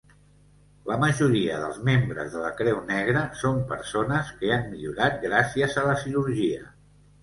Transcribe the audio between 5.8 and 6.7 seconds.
a la cirurgia.